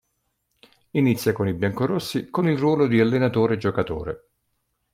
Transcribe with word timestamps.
Inizia 0.93 1.31
con 1.31 1.47
i 1.47 1.53
biancorossi 1.53 2.31
con 2.31 2.49
il 2.49 2.57
ruolo 2.57 2.87
di 2.87 2.99
allenatore-giocatore. 2.99 4.29